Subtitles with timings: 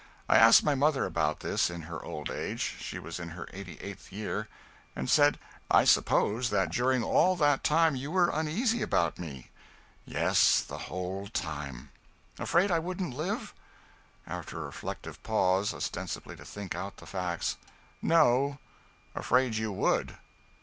[0.27, 4.11] I asked my mother about this, in her old age she was in her 88th
[4.11, 4.47] year
[4.95, 5.37] and said:
[5.69, 9.51] "I suppose that during all that time you were uneasy about me?"
[10.03, 11.91] "Yes, the whole time."
[12.39, 13.53] "Afraid I wouldn't live?"
[14.25, 17.57] After a reflective pause ostensibly to think out the facts
[18.01, 18.57] "No
[19.13, 20.17] afraid you would."